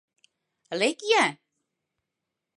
Лек-я! 0.79 1.25